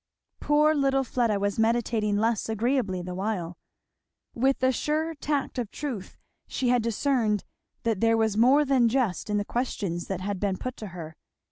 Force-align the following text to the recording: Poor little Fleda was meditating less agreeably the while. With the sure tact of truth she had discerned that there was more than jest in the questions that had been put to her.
Poor 0.39 0.73
little 0.73 1.03
Fleda 1.03 1.39
was 1.39 1.59
meditating 1.59 2.17
less 2.17 2.49
agreeably 2.49 3.03
the 3.03 3.13
while. 3.13 3.59
With 4.33 4.57
the 4.57 4.71
sure 4.71 5.13
tact 5.13 5.59
of 5.59 5.69
truth 5.69 6.17
she 6.47 6.69
had 6.69 6.81
discerned 6.81 7.43
that 7.83 8.01
there 8.01 8.17
was 8.17 8.35
more 8.35 8.65
than 8.65 8.89
jest 8.89 9.29
in 9.29 9.37
the 9.37 9.45
questions 9.45 10.07
that 10.07 10.21
had 10.21 10.39
been 10.39 10.57
put 10.57 10.75
to 10.77 10.87
her. 10.87 11.17